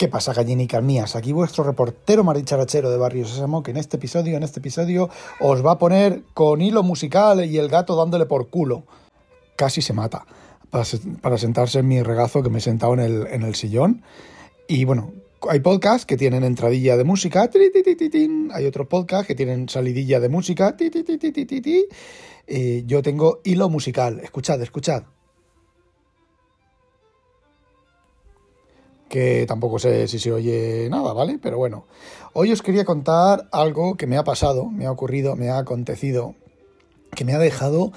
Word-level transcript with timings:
¿Qué 0.00 0.08
pasa, 0.08 0.32
gallinicas 0.32 0.82
mías? 0.82 1.14
Aquí 1.14 1.30
vuestro 1.30 1.62
reportero 1.62 2.24
maricharachero 2.24 2.90
de 2.90 2.96
Barrio 2.96 3.26
Sésamo, 3.26 3.62
que 3.62 3.70
en 3.70 3.76
este 3.76 3.98
episodio, 3.98 4.34
en 4.34 4.42
este 4.42 4.58
episodio, 4.58 5.10
os 5.40 5.62
va 5.62 5.72
a 5.72 5.78
poner 5.78 6.22
con 6.32 6.62
hilo 6.62 6.82
musical 6.82 7.44
y 7.44 7.58
el 7.58 7.68
gato 7.68 7.94
dándole 7.96 8.24
por 8.24 8.48
culo. 8.48 8.84
Casi 9.56 9.82
se 9.82 9.92
mata 9.92 10.24
para, 10.70 11.36
sentarse 11.36 11.80
en 11.80 11.88
mi 11.88 12.02
regazo 12.02 12.42
que 12.42 12.48
me 12.48 12.60
he 12.60 12.62
sentado 12.62 12.94
en 12.94 13.00
el, 13.00 13.26
en 13.26 13.42
el 13.42 13.54
sillón. 13.54 14.02
Y 14.66 14.86
bueno, 14.86 15.12
hay 15.50 15.60
podcasts 15.60 16.06
que 16.06 16.16
tienen 16.16 16.44
entradilla 16.44 16.96
de 16.96 17.04
música, 17.04 17.50
hay 18.54 18.64
otros 18.64 18.86
podcasts 18.86 19.26
que 19.26 19.34
tienen 19.34 19.68
salidilla 19.68 20.18
de 20.18 20.30
música, 20.30 20.76
eh, 22.46 22.84
yo 22.86 23.02
tengo 23.02 23.40
hilo 23.44 23.68
musical. 23.68 24.20
Escuchad, 24.20 24.62
escuchad. 24.62 25.02
Que 29.10 29.44
tampoco 29.46 29.78
sé 29.78 30.08
si 30.08 30.18
se 30.18 30.32
oye 30.32 30.88
nada, 30.88 31.12
¿vale? 31.12 31.38
Pero 31.42 31.58
bueno, 31.58 31.84
hoy 32.32 32.52
os 32.52 32.62
quería 32.62 32.86
contar 32.86 33.48
algo 33.50 33.96
que 33.96 34.06
me 34.06 34.16
ha 34.16 34.24
pasado, 34.24 34.66
me 34.66 34.86
ha 34.86 34.92
ocurrido, 34.92 35.36
me 35.36 35.50
ha 35.50 35.58
acontecido, 35.58 36.36
que 37.14 37.24
me 37.24 37.34
ha 37.34 37.38
dejado 37.38 37.92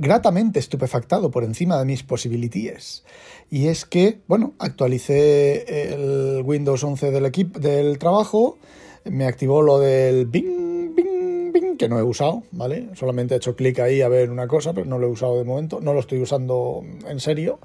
gratamente 0.00 0.58
estupefactado 0.58 1.30
por 1.30 1.44
encima 1.44 1.78
de 1.78 1.84
mis 1.84 2.02
posibilidades. 2.02 3.04
Y 3.48 3.68
es 3.68 3.84
que, 3.84 4.18
bueno, 4.26 4.54
actualicé 4.58 5.92
el 5.94 6.42
Windows 6.44 6.82
11 6.82 7.12
del 7.12 7.26
equipo 7.26 7.60
del 7.60 7.98
trabajo, 7.98 8.58
me 9.04 9.26
activó 9.26 9.62
lo 9.62 9.78
del 9.78 10.26
bing, 10.26 10.96
bing, 10.96 11.52
bing, 11.52 11.76
que 11.76 11.88
no 11.88 11.96
he 11.96 12.02
usado, 12.02 12.42
¿vale? 12.50 12.88
Solamente 12.94 13.34
he 13.34 13.36
hecho 13.36 13.54
clic 13.54 13.78
ahí 13.78 14.02
a 14.02 14.08
ver 14.08 14.30
una 14.30 14.48
cosa, 14.48 14.72
pero 14.72 14.86
no 14.86 14.98
lo 14.98 15.06
he 15.06 15.10
usado 15.10 15.38
de 15.38 15.44
momento, 15.44 15.80
no 15.80 15.94
lo 15.94 16.00
estoy 16.00 16.20
usando 16.20 16.82
en 17.06 17.20
serio 17.20 17.60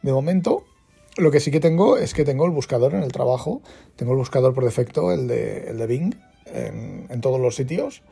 de 0.00 0.12
momento. 0.12 0.64
Lo 1.16 1.30
que 1.30 1.40
sí 1.40 1.50
que 1.50 1.60
tengo 1.60 1.96
es 1.96 2.12
que 2.12 2.24
tengo 2.24 2.44
el 2.44 2.50
buscador 2.50 2.94
en 2.94 3.02
el 3.02 3.12
trabajo, 3.12 3.62
tengo 3.96 4.12
el 4.12 4.18
buscador 4.18 4.52
por 4.54 4.64
defecto, 4.64 5.12
el 5.12 5.28
de, 5.28 5.68
el 5.68 5.78
de 5.78 5.86
Bing, 5.86 6.14
en, 6.46 7.06
en 7.08 7.20
todos 7.20 7.40
los 7.40 7.54
sitios. 7.54 8.02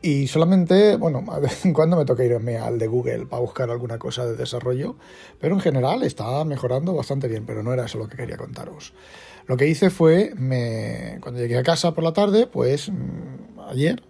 Y 0.00 0.28
solamente, 0.28 0.96
bueno, 0.96 1.24
a 1.28 1.40
vez 1.40 1.64
en 1.64 1.72
cuando 1.74 1.96
me 1.96 2.04
toca 2.04 2.24
irme 2.24 2.56
al 2.56 2.78
de 2.78 2.86
Google 2.86 3.26
para 3.26 3.42
buscar 3.42 3.70
alguna 3.70 3.98
cosa 3.98 4.26
de 4.26 4.36
desarrollo, 4.36 4.96
pero 5.40 5.54
en 5.54 5.60
general 5.60 6.02
está 6.02 6.44
mejorando 6.44 6.94
bastante 6.94 7.28
bien, 7.28 7.44
pero 7.44 7.62
no 7.62 7.72
era 7.72 7.86
eso 7.86 7.98
lo 7.98 8.08
que 8.08 8.16
quería 8.16 8.36
contaros. 8.36 8.92
Lo 9.46 9.56
que 9.56 9.66
hice 9.66 9.90
fue, 9.90 10.32
me, 10.36 11.18
cuando 11.20 11.40
llegué 11.40 11.56
a 11.56 11.62
casa 11.62 11.94
por 11.94 12.04
la 12.04 12.12
tarde, 12.12 12.46
pues 12.46 12.90
mm, 12.90 13.60
ayer, 13.68 14.02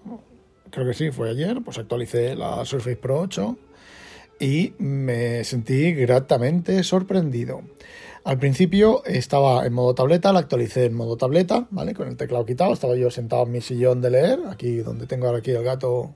creo 0.70 0.86
que 0.86 0.94
sí, 0.94 1.10
fue 1.10 1.30
ayer, 1.30 1.62
pues 1.64 1.78
actualicé 1.78 2.34
la 2.34 2.64
Surface 2.64 2.96
Pro 2.96 3.20
8 3.20 3.56
y 4.40 4.74
me 4.78 5.42
sentí 5.44 5.92
gratamente 5.94 6.82
sorprendido. 6.82 7.62
Al 8.28 8.38
principio 8.38 9.02
estaba 9.06 9.64
en 9.64 9.72
modo 9.72 9.94
tableta, 9.94 10.34
la 10.34 10.40
actualicé 10.40 10.84
en 10.84 10.92
modo 10.92 11.16
tableta, 11.16 11.66
¿vale? 11.70 11.94
Con 11.94 12.08
el 12.08 12.16
teclado 12.18 12.44
quitado, 12.44 12.74
estaba 12.74 12.94
yo 12.94 13.10
sentado 13.10 13.44
en 13.44 13.52
mi 13.52 13.62
sillón 13.62 14.02
de 14.02 14.10
leer, 14.10 14.40
aquí 14.50 14.80
donde 14.80 15.06
tengo 15.06 15.24
ahora 15.24 15.38
aquí 15.38 15.52
el 15.52 15.64
gato 15.64 16.12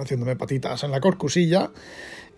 haciéndome 0.00 0.34
patitas 0.34 0.82
en 0.82 0.90
la 0.90 1.00
corcusilla. 1.00 1.70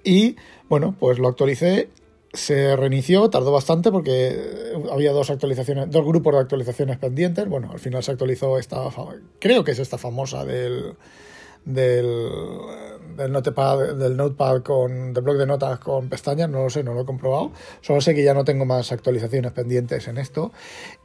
Y 0.05 0.37
bueno, 0.69 0.95
pues 1.01 1.19
lo 1.19 1.29
actualicé, 1.29 1.89
se 2.35 2.77
reinició, 2.77 3.31
tardó 3.31 3.53
bastante 3.53 3.91
porque 3.91 4.39
había 4.93 5.13
dos 5.13 5.31
actualizaciones, 5.31 5.91
dos 5.91 6.05
grupos 6.05 6.35
de 6.35 6.41
actualizaciones 6.41 6.99
pendientes. 6.99 7.49
Bueno, 7.49 7.71
al 7.73 7.79
final 7.79 8.03
se 8.03 8.11
actualizó 8.11 8.59
esta, 8.59 8.83
creo 9.39 9.65
que 9.65 9.71
es 9.71 9.79
esta 9.79 9.97
famosa 9.97 10.45
del 10.45 10.95
del, 11.65 12.31
del 13.17 13.33
notepad, 13.33 13.95
del 13.95 14.17
notepad 14.17 14.63
con, 14.63 15.13
del 15.13 15.23
blog 15.23 15.37
de 15.37 15.47
notas 15.47 15.79
con 15.79 16.09
pestañas, 16.09 16.49
no 16.49 16.65
lo 16.65 16.71
sé, 16.71 16.83
no 16.85 16.95
lo 16.95 17.03
he 17.03 17.05
comprobado. 17.05 17.53
Solo 17.81 18.01
sé 18.01 18.15
que 18.15 18.23
ya 18.23 18.35
no 18.35 18.45
tengo 18.45 18.65
más 18.65 18.93
actualizaciones 18.93 19.53
pendientes 19.53 20.09
en 20.09 20.19
esto. 20.19 20.53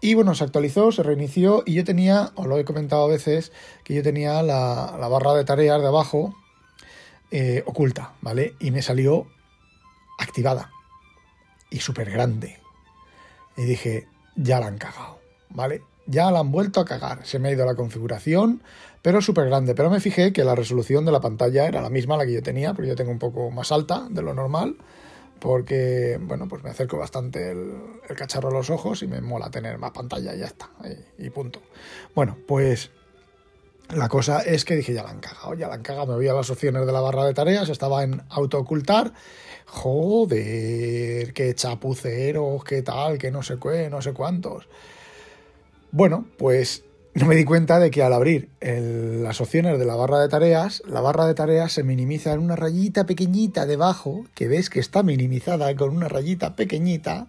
Y 0.02 0.14
bueno, 0.14 0.36
se 0.36 0.44
actualizó, 0.44 0.92
se 0.92 1.04
reinició 1.04 1.64
y 1.66 1.74
yo 1.74 1.84
tenía, 1.84 2.32
os 2.36 2.48
lo 2.48 2.58
he 2.58 2.66
comentado 2.66 3.06
a 3.06 3.08
veces, 3.08 3.52
que 3.84 3.94
yo 3.94 4.04
tenía 4.04 4.44
la, 4.44 5.08
barra 5.10 5.34
de 5.34 5.46
tareas 5.46 5.82
de 5.82 5.88
abajo 5.88 6.36
eh, 7.32 7.64
oculta, 7.66 8.14
¿vale? 8.22 8.56
Y 8.60 8.72
me 8.72 8.82
salió 8.82 9.28
activada 10.20 10.72
y 11.70 11.80
súper 11.80 12.12
grande. 12.12 12.60
Y 13.58 13.64
dije, 13.64 14.08
ya 14.36 14.60
la 14.60 14.68
han 14.68 14.78
cagado, 14.78 15.20
¿vale? 15.50 15.82
Ya 16.06 16.32
la 16.32 16.40
han 16.40 16.52
vuelto 16.52 16.80
a 16.80 16.86
cagar. 16.86 17.26
Se 17.26 17.40
me 17.40 17.50
ha 17.50 17.52
ido 17.52 17.66
la 17.66 17.76
configuración, 17.76 18.62
pero 19.04 19.22
súper 19.22 19.46
grande. 19.46 19.76
Pero 19.76 19.92
me 19.92 20.00
fijé 20.00 20.34
que 20.34 20.44
la 20.44 20.56
resolución 20.56 21.06
de 21.06 21.12
la 21.12 21.20
pantalla 21.20 21.68
era 21.68 21.82
la 21.82 21.92
misma 21.92 22.18
la 22.18 22.26
que 22.26 22.34
yo 22.34 22.42
tenía, 22.42 22.74
pero 22.74 22.88
yo 22.88 22.96
tengo 22.96 23.12
un 23.12 23.20
poco 23.20 23.52
más 23.52 23.72
alta 23.72 24.08
de 24.10 24.24
lo 24.24 24.34
normal, 24.34 24.78
porque, 25.40 26.18
bueno, 26.22 26.48
pues 26.48 26.64
me 26.64 26.70
acerco 26.70 26.98
bastante 26.98 27.52
el, 27.52 27.74
cacharro 28.16 28.48
a 28.48 28.54
los 28.54 28.70
ojos 28.70 29.04
y 29.04 29.08
me 29.08 29.20
mola 29.20 29.52
tener 29.52 29.78
más 29.78 29.92
pantalla 29.92 30.34
y 30.34 30.40
ya 30.40 30.46
está, 30.46 30.72
y, 31.20 31.30
punto. 31.32 31.62
Bueno, 32.16 32.38
pues 32.48 32.92
la 33.94 34.08
cosa 34.08 34.40
es 34.40 34.64
que 34.64 34.78
dije, 34.78 34.94
ya 34.94 35.04
la 35.04 35.10
han 35.10 35.20
cagado, 35.20 35.54
ya 35.54 35.68
la 35.68 35.76
han 35.76 35.84
cagado. 35.84 36.08
Me 36.08 36.16
voy 36.16 36.28
a 36.30 36.34
las 36.34 36.50
opciones 36.50 36.86
de 36.86 36.92
la 36.94 37.02
barra 37.02 37.26
de 37.26 37.34
tareas, 37.34 37.68
estaba 37.68 38.04
en 38.04 38.22
auto 38.30 38.58
ocultar. 38.58 39.14
Joder, 39.66 41.34
qué 41.34 41.54
chapuceros, 41.56 42.64
qué 42.64 42.82
tal, 42.84 43.18
qué 43.18 43.32
no 43.32 43.44
sé 43.44 43.58
qué, 43.62 43.90
no 43.90 44.02
sé 44.02 44.14
cuántos. 44.14 44.70
Bueno, 45.92 46.26
pues 46.38 46.86
no 47.16 47.28
me 47.28 47.36
di 47.36 47.46
cuenta 47.46 47.80
de 47.80 47.92
que 47.92 48.02
al 48.02 48.14
abrir 48.14 48.50
las 48.60 49.40
opciones 49.40 49.78
de 49.78 49.86
la 49.86 49.96
barra 49.96 50.20
de 50.20 50.30
tareas, 50.30 50.82
la 50.88 51.02
barra 51.02 51.28
de 51.28 51.36
tareas 51.36 51.72
se 51.72 51.84
minimiza 51.84 52.34
en 52.34 52.40
una 52.40 52.56
rayita 52.56 53.06
pequeñita 53.06 53.66
debajo, 53.66 54.26
que 54.34 54.48
ves 54.48 54.70
que 54.70 54.80
está 54.80 55.04
minimizada 55.04 55.76
con 55.76 55.96
una 55.96 56.08
rayita 56.08 56.56
pequeñita, 56.56 57.28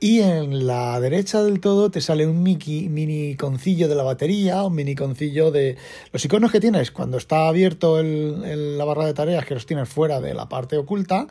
y 0.00 0.20
en 0.20 0.66
la 0.66 0.98
derecha 0.98 1.42
del 1.42 1.60
todo 1.60 1.90
te 1.90 2.00
sale 2.00 2.26
un 2.26 2.42
mini, 2.42 2.88
mini 2.88 3.36
concillo 3.36 3.86
de 3.86 3.94
la 3.94 4.02
batería, 4.02 4.64
un 4.64 4.74
mini 4.74 4.94
concillo 4.94 5.50
de 5.50 5.76
los 6.10 6.24
iconos 6.24 6.50
que 6.50 6.58
tienes 6.58 6.90
cuando 6.90 7.18
está 7.18 7.48
abierto 7.48 8.02
la 8.02 8.84
barra 8.86 9.04
de 9.04 9.12
tareas, 9.12 9.44
que 9.44 9.52
los 9.52 9.66
tienes 9.66 9.90
fuera 9.90 10.22
de 10.22 10.32
la 10.32 10.48
parte 10.48 10.78
oculta, 10.78 11.26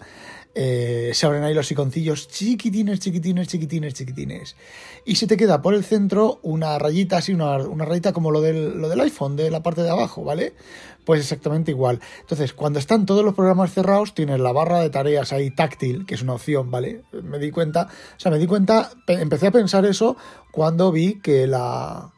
eh, 0.53 1.11
se 1.13 1.25
abren 1.25 1.43
ahí 1.43 1.55
los 1.55 1.71
iconcillos 1.71 2.27
chiquitines, 2.27 2.99
chiquitines, 2.99 3.47
chiquitines, 3.47 3.93
chiquitines. 3.95 4.55
Y 5.03 5.15
se 5.15 5.25
te 5.25 5.35
queda 5.35 5.63
por 5.63 5.73
el 5.73 5.83
centro 5.83 6.39
una 6.43 6.77
rayita 6.77 7.17
así, 7.17 7.33
una, 7.33 7.57
una 7.57 7.85
rayita 7.85 8.13
como 8.13 8.29
lo 8.29 8.39
del, 8.39 8.79
lo 8.79 8.87
del 8.87 9.01
iPhone, 9.01 9.35
de 9.35 9.49
la 9.49 9.63
parte 9.63 9.81
de 9.81 9.89
abajo, 9.89 10.23
¿vale? 10.23 10.53
Pues 11.09 11.21
exactamente 11.21 11.71
igual. 11.71 11.99
Entonces, 12.19 12.53
cuando 12.53 12.77
están 12.77 13.07
todos 13.07 13.25
los 13.25 13.33
programas 13.33 13.73
cerrados, 13.73 14.13
tienes 14.13 14.39
la 14.39 14.51
barra 14.51 14.79
de 14.79 14.91
tareas 14.91 15.33
ahí 15.33 15.49
táctil, 15.49 16.05
que 16.05 16.13
es 16.13 16.21
una 16.21 16.33
opción, 16.33 16.69
¿vale? 16.69 17.01
Me 17.23 17.39
di 17.39 17.49
cuenta, 17.49 17.87
o 18.15 18.19
sea, 18.19 18.31
me 18.31 18.37
di 18.37 18.45
cuenta, 18.45 18.91
empecé 19.07 19.47
a 19.47 19.51
pensar 19.51 19.87
eso 19.87 20.17
cuando 20.51 20.91
vi 20.91 21.19
que 21.19 21.47
la 21.47 22.11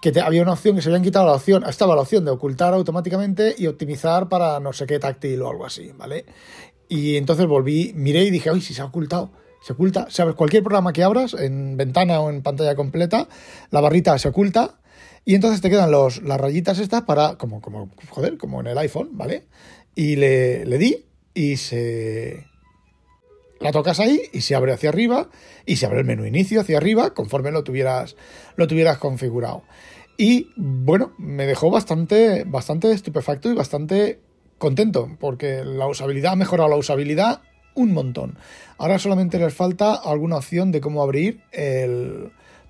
que 0.00 0.18
había 0.18 0.40
una 0.40 0.54
opción 0.54 0.74
que 0.74 0.80
se 0.80 0.88
habían 0.88 1.02
quitado 1.02 1.26
la 1.26 1.34
opción, 1.34 1.62
estaba 1.68 1.94
la 1.94 2.00
opción 2.00 2.24
de 2.24 2.30
ocultar 2.30 2.72
automáticamente 2.72 3.54
y 3.58 3.66
optimizar 3.66 4.30
para 4.30 4.58
no 4.60 4.72
sé 4.72 4.86
qué 4.86 4.98
táctil 4.98 5.42
o 5.42 5.50
algo 5.50 5.66
así, 5.66 5.92
¿vale? 5.94 6.24
Y 6.88 7.16
entonces 7.16 7.46
volví, 7.46 7.92
miré 7.94 8.24
y 8.24 8.30
dije, 8.30 8.48
ay, 8.48 8.62
si 8.62 8.72
se 8.72 8.80
ha 8.80 8.86
ocultado. 8.86 9.30
Se 9.60 9.74
oculta, 9.74 10.06
sabes, 10.08 10.36
cualquier 10.36 10.62
programa 10.62 10.94
que 10.94 11.02
abras, 11.02 11.34
en 11.34 11.76
ventana 11.76 12.18
o 12.20 12.30
en 12.30 12.42
pantalla 12.42 12.76
completa, 12.76 13.28
la 13.70 13.82
barrita 13.82 14.18
se 14.18 14.28
oculta 14.28 14.78
y 15.24 15.34
entonces 15.34 15.60
te 15.60 15.70
quedan 15.70 15.90
los, 15.90 16.22
las 16.22 16.40
rayitas 16.40 16.78
estas 16.78 17.02
para, 17.02 17.36
como, 17.36 17.60
como, 17.60 17.90
joder, 18.08 18.38
como 18.38 18.60
en 18.60 18.66
el 18.66 18.78
iPhone, 18.78 19.10
¿vale? 19.12 19.44
Y 19.94 20.16
le, 20.16 20.64
le 20.64 20.78
di 20.78 21.04
y 21.34 21.56
se... 21.56 22.46
La 23.60 23.70
tocas 23.70 24.00
ahí 24.00 24.20
y 24.32 24.40
se 24.40 24.56
abre 24.56 24.72
hacia 24.72 24.88
arriba 24.88 25.28
y 25.64 25.76
se 25.76 25.86
abre 25.86 26.00
el 26.00 26.04
menú 26.04 26.26
inicio 26.26 26.60
hacia 26.60 26.78
arriba 26.78 27.14
conforme 27.14 27.52
lo 27.52 27.62
tuvieras, 27.62 28.16
lo 28.56 28.66
tuvieras 28.66 28.98
configurado. 28.98 29.62
Y 30.16 30.50
bueno, 30.56 31.12
me 31.16 31.46
dejó 31.46 31.70
bastante, 31.70 32.42
bastante 32.44 32.90
estupefacto 32.90 33.50
y 33.50 33.54
bastante 33.54 34.18
contento, 34.58 35.16
porque 35.20 35.64
la 35.64 35.86
usabilidad 35.86 36.32
ha 36.32 36.36
mejorado 36.36 36.68
la 36.68 36.76
usabilidad 36.76 37.42
un 37.74 37.92
montón. 37.92 38.36
Ahora 38.78 38.98
solamente 38.98 39.38
les 39.38 39.54
falta 39.54 39.94
alguna 39.94 40.36
opción 40.36 40.72
de 40.72 40.80
cómo 40.80 41.02
abrir 41.02 41.40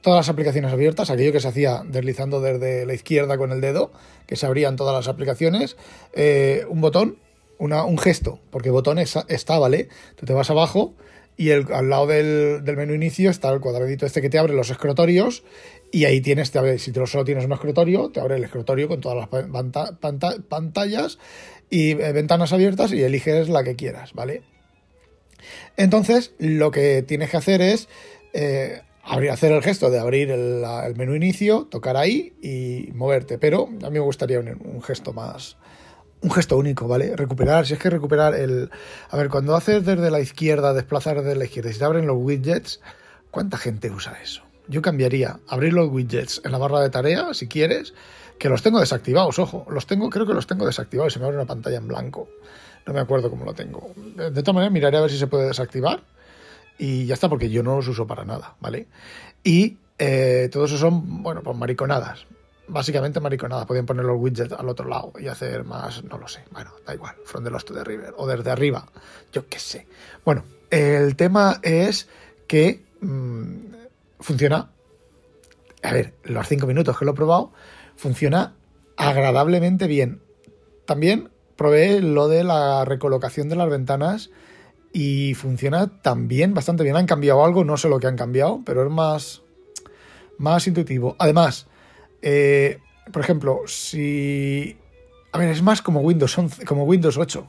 todas 0.02 0.19
las 0.19 0.28
aplicaciones 0.28 0.72
abiertas, 0.72 1.10
aquello 1.10 1.32
que 1.32 1.40
se 1.40 1.49
hacía 1.49 1.82
deslizando 1.87 2.40
desde 2.40 2.84
la 2.84 2.93
izquierda 2.93 3.38
con 3.38 3.52
el 3.52 3.60
dedo, 3.60 3.93
que 4.26 4.37
se 4.37 4.44
abrían 4.46 4.76
todas 4.76 4.94
las 4.94 5.08
aplicaciones, 5.08 5.76
eh, 6.12 6.66
un 6.69 6.81
botón, 6.81 7.19
una, 7.58 7.84
un 7.84 7.96
gesto, 7.96 8.40
porque 8.50 8.70
botón 8.70 8.99
está, 8.99 9.58
¿vale? 9.58 9.88
Tú 10.16 10.26
te 10.26 10.32
vas 10.32 10.50
abajo 10.50 10.94
y 11.37 11.50
el, 11.50 11.72
al 11.72 11.88
lado 11.88 12.08
del, 12.08 12.62
menú 12.76 12.94
inicio 12.94 13.31
está 13.31 13.50
el 13.50 13.60
cuadradito 13.60 14.04
este 14.04 14.20
que 14.20 14.28
te 14.28 14.38
abre 14.38 14.52
los 14.54 14.70
escritorios 14.70 15.44
y 15.93 16.05
ahí 16.05 16.20
tienes, 16.20 16.52
si 16.78 16.93
solo 16.93 17.25
tienes 17.25 17.44
un 17.44 17.52
escritorio, 17.52 18.10
te 18.10 18.20
abre 18.20 18.37
el 18.37 18.44
escritorio 18.44 18.88
con 18.88 19.00
todas 19.00 19.16
las 19.16 19.28
pantallas 20.48 21.19
y 21.70 21.90
eh, 21.93 22.12
ventanas 22.12 22.52
abiertas 22.52 22.93
y 22.93 23.02
eliges 23.02 23.48
la 23.48 23.62
que 23.62 23.76
quieras, 23.76 24.12
¿vale? 24.14 24.43
Entonces, 25.76 26.34
lo 26.38 26.70
que 26.70 27.02
tienes 27.02 27.31
que 27.31 27.37
hacer 27.37 27.62
es 27.62 27.88
eh, 28.32 28.82
hacer 29.30 29.52
el 29.52 29.62
gesto 29.62 29.90
de 29.90 29.98
abrir 29.98 30.30
el, 30.30 30.64
menú 30.96 31.14
inicio, 31.14 31.66
tocar 31.70 31.96
ahí 31.96 32.34
y 32.42 32.92
moverte. 32.92 33.38
Pero 33.38 33.68
a 33.82 33.90
mí 33.90 33.92
me 33.92 34.00
gustaría 34.00 34.40
un 34.40 34.82
gesto 34.82 35.12
más, 35.12 35.56
un 36.22 36.30
gesto 36.30 36.56
único, 36.56 36.86
¿vale? 36.88 37.16
Recuperar, 37.16 37.66
si 37.66 37.74
es 37.74 37.78
que 37.78 37.90
recuperar 37.90 38.34
el... 38.34 38.70
A 39.10 39.16
ver, 39.16 39.28
cuando 39.28 39.56
haces 39.56 39.84
desde 39.84 40.10
la 40.10 40.20
izquierda, 40.20 40.72
desplazar 40.72 41.22
desde 41.22 41.36
la 41.36 41.44
izquierda, 41.44 41.72
si 41.72 41.78
te 41.78 41.84
abren 41.84 42.06
los 42.06 42.16
widgets, 42.18 42.80
¿cuánta 43.30 43.58
gente 43.58 43.90
usa 43.90 44.16
eso? 44.22 44.42
Yo 44.68 44.80
cambiaría, 44.80 45.40
abrir 45.48 45.72
los 45.72 45.90
widgets 45.90 46.40
en 46.44 46.52
la 46.52 46.58
barra 46.58 46.80
de 46.80 46.90
tarea, 46.90 47.34
si 47.34 47.48
quieres, 47.48 47.92
que 48.38 48.48
los 48.48 48.62
tengo 48.62 48.78
desactivados, 48.78 49.38
ojo, 49.40 49.66
los 49.68 49.86
tengo, 49.86 50.08
creo 50.10 50.26
que 50.26 50.34
los 50.34 50.46
tengo 50.46 50.64
desactivados, 50.64 51.12
se 51.12 51.18
me 51.18 51.24
abre 51.24 51.36
una 51.36 51.46
pantalla 51.46 51.78
en 51.78 51.88
blanco. 51.88 52.28
No 52.86 52.92
me 52.92 53.00
acuerdo 53.00 53.30
cómo 53.30 53.44
lo 53.44 53.54
tengo. 53.54 53.92
De 53.96 54.30
todas 54.42 54.54
maneras, 54.54 54.72
miraré 54.72 54.98
a 54.98 55.02
ver 55.02 55.10
si 55.10 55.18
se 55.18 55.26
puede 55.26 55.46
desactivar. 55.46 56.02
Y 56.78 57.06
ya 57.06 57.14
está, 57.14 57.28
porque 57.28 57.50
yo 57.50 57.62
no 57.62 57.76
los 57.76 57.88
uso 57.88 58.06
para 58.06 58.24
nada, 58.24 58.56
¿vale? 58.60 58.88
Y 59.44 59.78
eh, 59.98 60.48
todo 60.50 60.64
eso 60.64 60.76
son, 60.78 61.22
bueno, 61.22 61.42
pues 61.42 61.56
mariconadas 61.56 62.26
básicamente 62.72 63.20
mariconada. 63.20 63.66
Podían 63.66 63.86
poner 63.86 64.04
los 64.04 64.16
widgets 64.19 64.52
al 64.52 64.69
otro 64.69 64.88
lado 64.88 65.12
y 65.19 65.28
hacer 65.28 65.64
más, 65.64 66.02
no 66.04 66.19
lo 66.19 66.28
sé. 66.28 66.44
Bueno, 66.50 66.70
da 66.86 66.94
igual, 66.94 67.14
from 67.24 67.44
the 67.44 67.50
lost 67.50 67.69
to 67.69 67.74
the 67.74 67.84
river 67.84 68.14
o 68.16 68.26
desde 68.26 68.50
arriba, 68.50 68.86
yo 69.32 69.48
qué 69.48 69.58
sé. 69.58 69.86
Bueno, 70.24 70.44
el 70.70 71.16
tema 71.16 71.60
es 71.62 72.08
que 72.46 72.82
mm, 73.00 73.56
funciona. 74.20 74.70
A 75.82 75.92
ver, 75.92 76.14
los 76.24 76.46
cinco 76.46 76.66
minutos 76.66 76.96
que 76.98 77.04
lo 77.04 77.10
he 77.12 77.14
probado, 77.14 77.52
funciona 77.96 78.54
agradablemente 78.96 79.86
bien. 79.86 80.20
También 80.86 81.30
probé 81.56 82.00
lo 82.00 82.28
de 82.28 82.44
la 82.44 82.84
recolocación 82.84 83.48
de 83.48 83.56
las 83.56 83.69
ventanas 83.69 84.30
y 84.92 85.34
funciona 85.34 85.88
también 86.02 86.54
bastante 86.54 86.84
bien. 86.84 86.96
Han 86.96 87.06
cambiado 87.06 87.44
algo, 87.44 87.64
no 87.64 87.76
sé 87.76 87.88
lo 87.88 87.98
que 87.98 88.06
han 88.06 88.16
cambiado, 88.16 88.60
pero 88.64 88.84
es 88.84 88.90
más, 88.90 89.42
más 90.38 90.66
intuitivo. 90.66 91.16
Además, 91.18 91.66
eh, 92.20 92.78
por 93.12 93.22
ejemplo, 93.22 93.62
si... 93.66 94.76
A 95.32 95.38
ver, 95.38 95.48
es 95.48 95.62
más 95.62 95.80
como 95.80 96.00
Windows 96.00 96.36
11, 96.36 96.64
como 96.66 96.84
Windows 96.84 97.16
8. 97.16 97.48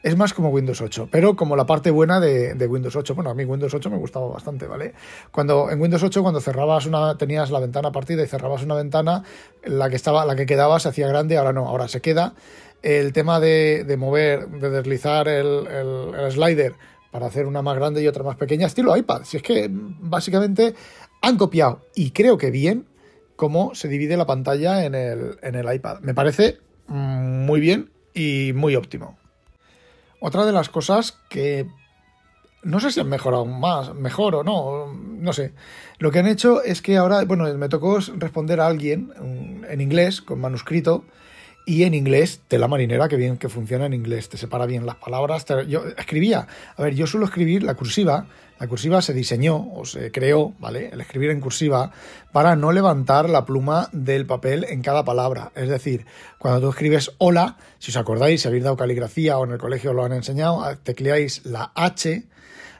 Es 0.00 0.16
más 0.16 0.32
como 0.32 0.50
Windows 0.50 0.80
8, 0.80 1.08
pero 1.10 1.34
como 1.34 1.56
la 1.56 1.66
parte 1.66 1.90
buena 1.90 2.20
de, 2.20 2.54
Windows 2.68 2.94
8. 2.94 3.16
Bueno, 3.16 3.30
a 3.30 3.34
mí 3.34 3.44
Windows 3.44 3.74
8 3.74 3.90
me 3.90 3.96
gustaba 3.96 4.28
bastante, 4.28 4.68
¿vale? 4.68 4.94
Cuando 5.32 5.70
en 5.72 5.80
Windows 5.80 6.04
8 6.04 6.22
cuando 6.22 6.40
cerrabas 6.40 6.86
una 6.86 7.18
tenías 7.18 7.50
la 7.50 7.58
ventana 7.58 7.90
partida 7.90 8.22
y 8.22 8.28
cerrabas 8.28 8.62
una 8.62 8.76
ventana, 8.76 9.24
la 9.64 9.90
que 9.90 9.96
estaba 9.96 10.24
la 10.24 10.36
que 10.36 10.46
quedaba 10.46 10.78
se 10.78 10.90
hacía 10.90 11.08
grande, 11.08 11.36
ahora 11.36 11.52
no, 11.52 11.66
ahora 11.66 11.88
se 11.88 12.00
queda. 12.00 12.34
El 12.82 13.12
tema 13.12 13.40
de, 13.40 13.96
mover, 13.98 14.48
de 14.48 14.70
deslizar 14.70 15.28
el, 15.28 15.66
el 15.66 16.32
slider 16.32 16.74
para 17.10 17.26
hacer 17.26 17.46
una 17.46 17.62
más 17.62 17.76
grande 17.76 18.02
y 18.02 18.06
otra 18.06 18.22
más 18.22 18.36
pequeña, 18.36 18.66
estilo 18.66 18.96
iPad. 18.96 19.22
Si 19.24 19.36
es 19.36 19.42
que 19.42 19.68
básicamente 19.70 20.74
han 21.22 21.36
copiado 21.36 21.80
y 21.94 22.10
creo 22.10 22.38
que 22.38 22.50
bien 22.50 22.86
cómo 23.36 23.74
se 23.74 23.88
divide 23.88 24.16
la 24.16 24.26
pantalla 24.26 24.84
en 24.84 24.94
el, 24.94 25.38
en 25.42 25.54
el 25.54 25.72
iPad. 25.72 26.00
Me 26.00 26.12
parece 26.12 26.58
mm, 26.88 27.46
muy 27.46 27.60
bien 27.60 27.90
y 28.14 28.52
muy 28.54 28.76
óptimo. 28.76 29.16
Otra 30.20 30.44
de 30.44 30.52
las 30.52 30.68
cosas 30.68 31.18
que 31.30 31.66
no 32.64 32.80
sé 32.80 32.90
si 32.90 32.98
han 32.98 33.08
mejorado 33.08 33.46
más, 33.46 33.94
mejor 33.94 34.34
o 34.34 34.42
no, 34.42 34.92
no 34.92 35.32
sé. 35.32 35.52
Lo 35.98 36.10
que 36.10 36.18
han 36.18 36.26
hecho 36.26 36.62
es 36.62 36.82
que 36.82 36.96
ahora, 36.96 37.24
bueno, 37.24 37.52
me 37.54 37.68
tocó 37.68 38.00
responder 38.16 38.60
a 38.60 38.66
alguien 38.66 39.12
en 39.68 39.80
inglés, 39.80 40.20
con 40.20 40.40
manuscrito, 40.40 41.04
y 41.68 41.84
en 41.84 41.92
inglés, 41.92 42.40
tela 42.48 42.66
marinera, 42.66 43.08
que 43.08 43.16
bien 43.16 43.36
que 43.36 43.50
funciona 43.50 43.84
en 43.84 43.92
inglés, 43.92 44.30
te 44.30 44.38
separa 44.38 44.64
bien 44.64 44.86
las 44.86 44.96
palabras. 44.96 45.44
yo 45.68 45.84
escribía, 45.98 46.46
a 46.74 46.82
ver, 46.82 46.94
yo 46.94 47.06
suelo 47.06 47.26
escribir 47.26 47.62
la 47.62 47.74
cursiva, 47.74 48.26
la 48.58 48.66
cursiva 48.66 49.02
se 49.02 49.12
diseñó 49.12 49.68
o 49.74 49.84
se 49.84 50.10
creó, 50.10 50.54
¿vale? 50.60 50.88
El 50.90 51.02
escribir 51.02 51.28
en 51.28 51.42
cursiva 51.42 51.92
para 52.32 52.56
no 52.56 52.72
levantar 52.72 53.28
la 53.28 53.44
pluma 53.44 53.90
del 53.92 54.24
papel 54.24 54.64
en 54.66 54.80
cada 54.80 55.04
palabra. 55.04 55.52
Es 55.54 55.68
decir, 55.68 56.06
cuando 56.38 56.62
tú 56.62 56.70
escribes 56.70 57.12
hola, 57.18 57.58
si 57.78 57.90
os 57.90 57.98
acordáis, 57.98 58.40
si 58.40 58.48
habéis 58.48 58.64
dado 58.64 58.78
caligrafía 58.78 59.36
o 59.36 59.44
en 59.44 59.52
el 59.52 59.58
colegio 59.58 59.92
lo 59.92 60.06
han 60.06 60.14
enseñado, 60.14 60.64
tecleáis 60.84 61.44
la 61.44 61.70
H 61.74 62.24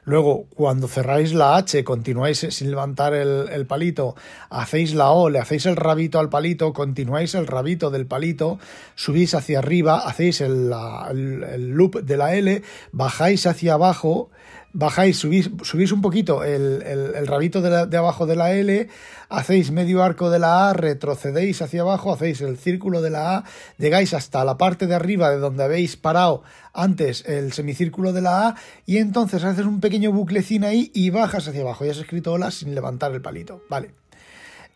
Luego, 0.08 0.46
cuando 0.54 0.88
cerráis 0.88 1.34
la 1.34 1.58
H, 1.58 1.84
continuáis 1.84 2.38
sin 2.38 2.70
levantar 2.70 3.12
el, 3.12 3.66
palito, 3.66 4.14
hacéis 4.48 4.94
la 4.94 5.10
O, 5.10 5.28
le 5.28 5.38
hacéis 5.38 5.66
el 5.66 5.76
rabito 5.76 6.18
al 6.18 6.30
palito, 6.30 6.72
continuáis 6.72 7.34
el 7.34 7.46
rabito 7.46 7.90
del 7.90 8.06
palito, 8.06 8.58
subís 8.94 9.34
hacia 9.34 9.58
arriba, 9.58 9.98
hacéis 9.98 10.40
el, 10.40 10.70
loop 10.70 12.00
de 12.00 12.16
la 12.16 12.34
L, 12.34 12.62
bajáis 12.90 13.46
hacia 13.46 13.74
abajo, 13.74 14.30
bajáis, 14.72 15.18
subís, 15.18 15.50
subís 15.62 15.92
un 15.92 16.02
poquito 16.02 16.44
el, 16.44 17.26
rabito 17.26 17.60
de, 17.60 17.86
de, 17.86 17.96
abajo 17.96 18.26
de 18.26 18.36
la 18.36 18.52
L, 18.52 18.88
hacéis 19.28 19.70
medio 19.70 20.02
arco 20.02 20.30
de 20.30 20.38
la 20.38 20.68
A, 20.68 20.72
retrocedéis 20.72 21.62
hacia 21.62 21.82
abajo, 21.82 22.12
hacéis 22.12 22.40
el 22.40 22.58
círculo 22.58 23.00
de 23.00 23.10
la 23.10 23.36
A, 23.36 23.44
llegáis 23.78 24.14
hasta 24.14 24.44
la 24.44 24.58
parte 24.58 24.86
de 24.86 24.94
arriba 24.94 25.30
de 25.30 25.38
donde 25.38 25.64
habéis 25.64 25.96
parado 25.96 26.42
antes 26.72 27.24
el 27.26 27.52
semicírculo 27.52 28.12
de 28.12 28.22
la 28.22 28.48
A 28.48 28.54
y 28.86 28.98
entonces 28.98 29.44
haces 29.44 29.66
un 29.66 29.80
pequeño 29.80 30.12
buclecín 30.12 30.64
ahí 30.64 30.90
y 30.94 31.10
bajas 31.10 31.48
hacia 31.48 31.62
abajo. 31.62 31.84
Y 31.84 31.90
has 31.90 31.98
escrito 31.98 32.32
hola 32.32 32.50
sin 32.50 32.74
levantar 32.74 33.12
el 33.12 33.20
palito. 33.20 33.62
Vale. 33.68 33.90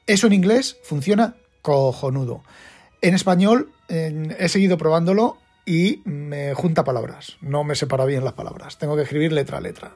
Eso 0.06 0.26
en 0.26 0.32
inglés 0.32 0.78
funciona 0.82 1.36
cojonudo. 1.62 2.42
En 3.00 3.14
español 3.14 3.70
he 3.88 4.48
seguido 4.48 4.78
probándolo 4.78 5.36
y 5.64 6.02
me 6.04 6.54
junta 6.54 6.84
palabras. 6.84 7.36
No 7.40 7.64
me 7.64 7.74
separa 7.74 8.04
bien 8.04 8.24
las 8.24 8.34
palabras. 8.34 8.78
Tengo 8.78 8.96
que 8.96 9.02
escribir 9.02 9.32
letra 9.32 9.58
a 9.58 9.60
letra. 9.60 9.92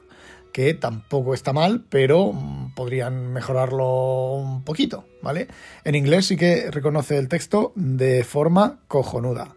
Que 0.53 0.73
tampoco 0.73 1.33
está 1.33 1.53
mal, 1.53 1.85
pero 1.89 2.31
mm, 2.33 2.73
podrían 2.73 3.31
mejorarlo 3.33 4.33
un 4.33 4.63
poquito, 4.63 5.05
¿vale? 5.21 5.47
En 5.83 5.95
inglés 5.95 6.27
sí 6.27 6.37
que 6.37 6.71
reconoce 6.71 7.17
el 7.17 7.27
texto 7.27 7.73
de 7.75 8.23
forma 8.23 8.79
cojonuda. 8.87 9.55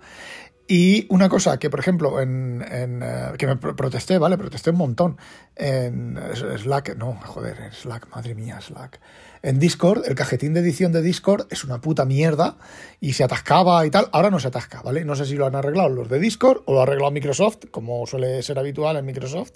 Y 0.72 1.06
una 1.08 1.28
cosa 1.28 1.58
que, 1.58 1.68
por 1.68 1.80
ejemplo, 1.80 2.20
en, 2.20 2.64
eh, 2.64 3.32
que 3.36 3.48
me 3.48 3.56
protesté, 3.56 4.18
¿vale? 4.18 4.38
Protesté 4.38 4.70
un 4.70 4.76
montón. 4.76 5.16
En 5.56 6.16
Slack, 6.32 6.96
no, 6.96 7.18
joder, 7.26 7.74
Slack, 7.74 8.08
madre 8.14 8.36
mía, 8.36 8.60
Slack. 8.60 9.00
En 9.42 9.58
Discord, 9.58 10.04
el 10.06 10.14
cajetín 10.14 10.54
de 10.54 10.60
edición 10.60 10.92
de 10.92 11.02
Discord 11.02 11.48
es 11.50 11.64
una 11.64 11.80
puta 11.80 12.04
mierda 12.04 12.56
y 13.00 13.14
se 13.14 13.24
atascaba 13.24 13.84
y 13.84 13.90
tal. 13.90 14.10
Ahora 14.12 14.30
no 14.30 14.38
se 14.38 14.46
atasca, 14.46 14.80
¿vale? 14.82 15.04
No 15.04 15.16
sé 15.16 15.26
si 15.26 15.34
lo 15.34 15.44
han 15.44 15.56
arreglado 15.56 15.88
los 15.88 16.08
de 16.08 16.20
Discord 16.20 16.62
o 16.66 16.74
lo 16.74 16.78
ha 16.78 16.82
arreglado 16.84 17.10
Microsoft, 17.10 17.64
como 17.72 18.06
suele 18.06 18.40
ser 18.44 18.56
habitual 18.60 18.96
en 18.96 19.04
Microsoft, 19.06 19.54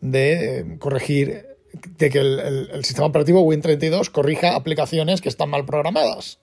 de 0.00 0.60
eh, 0.60 0.78
corregir, 0.78 1.46
de 1.98 2.08
que 2.08 2.20
el, 2.20 2.70
el 2.72 2.84
sistema 2.86 3.08
operativo 3.08 3.44
Win32 3.44 4.10
corrija 4.10 4.56
aplicaciones 4.56 5.20
que 5.20 5.28
están 5.28 5.50
mal 5.50 5.66
programadas. 5.66 6.38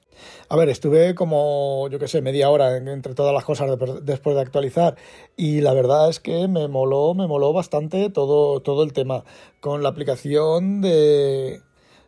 A 0.49 0.55
ver, 0.55 0.69
estuve 0.69 1.15
como, 1.15 1.87
yo 1.89 1.99
qué 1.99 2.07
sé, 2.07 2.21
media 2.21 2.49
hora 2.49 2.75
entre 2.77 3.13
todas 3.13 3.33
las 3.33 3.45
cosas 3.45 3.69
después 4.03 4.35
de 4.35 4.41
actualizar 4.41 4.97
y 5.37 5.61
la 5.61 5.73
verdad 5.73 6.09
es 6.09 6.19
que 6.19 6.47
me 6.47 6.67
moló, 6.67 7.13
me 7.13 7.27
moló 7.27 7.53
bastante 7.53 8.09
todo, 8.09 8.59
todo 8.61 8.83
el 8.83 8.93
tema. 8.93 9.23
Con 9.59 9.83
la 9.83 9.89
aplicación 9.89 10.81
de, 10.81 11.61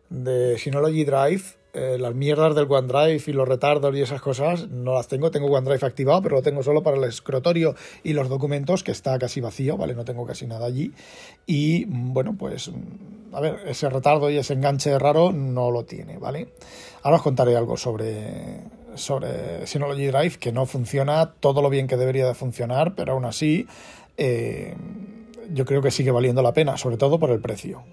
de 0.10 0.57
Synology 0.57 1.05
Drive, 1.05 1.43
eh, 1.75 1.97
las 1.99 2.13
mierdas 2.13 2.53
del 2.53 2.67
OneDrive 2.69 3.23
y 3.25 3.33
los 3.33 3.47
retardos 3.47 3.95
y 3.95 4.01
esas 4.01 4.21
cosas 4.21 4.69
no 4.69 4.93
las 4.93 5.07
tengo. 5.07 5.31
Tengo 5.31 5.47
OneDrive 5.47 5.87
activado, 5.87 6.21
pero 6.21 6.35
lo 6.35 6.41
tengo 6.43 6.61
solo 6.61 6.83
para 6.83 6.97
el 6.97 7.03
escritorio 7.05 7.75
y 8.03 8.13
los 8.13 8.29
documentos, 8.29 8.83
que 8.83 8.91
está 8.91 9.17
casi 9.17 9.41
vacío, 9.41 9.75
¿vale? 9.75 9.95
No 9.95 10.05
tengo 10.05 10.23
casi 10.25 10.45
nada 10.45 10.67
allí. 10.67 10.93
Y 11.47 11.85
bueno, 11.85 12.35
pues, 12.37 12.69
a 13.31 13.41
ver, 13.41 13.61
ese 13.65 13.89
retardo 13.89 14.29
y 14.29 14.37
ese 14.37 14.53
enganche 14.53 14.99
raro 14.99 15.31
no 15.31 15.71
lo 15.71 15.83
tiene, 15.83 16.19
¿vale? 16.19 16.49
Ahora 17.01 17.17
os 17.17 17.23
contaré 17.23 17.57
algo 17.57 17.75
sobre, 17.75 18.59
sobre 18.93 19.65
Synology 19.65 20.05
Drive, 20.05 20.37
que 20.37 20.51
no 20.51 20.67
funciona 20.67 21.33
todo 21.39 21.63
lo 21.63 21.71
bien 21.71 21.87
que 21.87 21.97
debería 21.97 22.27
de 22.27 22.35
funcionar, 22.35 22.93
pero 22.93 23.13
aún 23.13 23.25
así 23.25 23.65
eh, 24.17 24.75
yo 25.51 25.65
creo 25.65 25.81
que 25.81 25.89
sigue 25.89 26.11
valiendo 26.11 26.43
la 26.43 26.53
pena, 26.53 26.77
sobre 26.77 26.97
todo 26.97 27.17
por 27.17 27.31
el 27.31 27.39
precio. 27.39 27.83